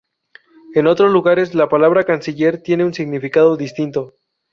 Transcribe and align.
En 0.73 0.87
otros 0.87 1.11
lugares, 1.11 1.53
la 1.53 1.69
palabra 1.69 2.05
canciller 2.05 2.59
tiene 2.63 2.83
un 2.83 2.91
significado 2.95 3.55
distinto. 3.55 4.15